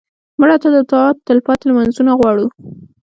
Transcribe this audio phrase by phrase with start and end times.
[0.39, 2.45] مړه ته د دعا تلپاتې لمونځونه غواړو